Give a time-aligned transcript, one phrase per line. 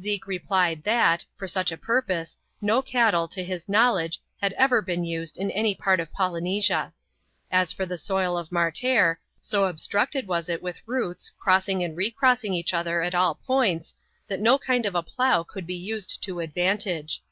[0.00, 3.68] Zeke replied, that, for such a purpose, no cattle, to his.
[3.68, 6.92] knowledge, had ever been used in any part of Polynesia.
[7.52, 11.96] Aa for the soil of Martair, so obstructed was it with roots, cross ing and
[11.96, 13.94] recrossing each other at all points,
[14.26, 17.22] that no kind of a plough could be used to advantage.